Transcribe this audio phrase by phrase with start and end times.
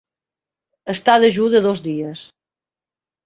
[0.93, 2.19] Estar dejú de dos dies.